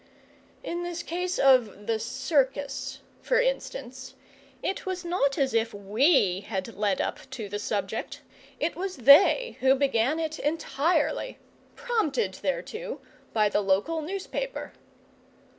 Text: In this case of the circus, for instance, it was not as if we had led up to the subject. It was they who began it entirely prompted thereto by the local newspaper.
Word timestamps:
In 0.63 0.81
this 0.81 1.03
case 1.03 1.37
of 1.37 1.85
the 1.85 1.99
circus, 1.99 3.01
for 3.21 3.39
instance, 3.39 4.15
it 4.63 4.83
was 4.83 5.05
not 5.05 5.37
as 5.37 5.53
if 5.53 5.75
we 5.75 6.39
had 6.39 6.73
led 6.75 6.99
up 6.99 7.29
to 7.29 7.47
the 7.47 7.59
subject. 7.59 8.23
It 8.59 8.75
was 8.75 8.95
they 8.97 9.57
who 9.59 9.75
began 9.75 10.19
it 10.19 10.39
entirely 10.39 11.37
prompted 11.75 12.33
thereto 12.41 12.99
by 13.31 13.47
the 13.47 13.61
local 13.61 14.01
newspaper. 14.01 14.73